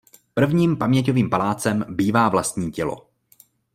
Prvním 0.33 0.77
paměťovým 0.77 1.29
palácem 1.29 1.85
bývá 1.89 2.29
vlastní 2.29 2.71
tělo. 2.71 3.09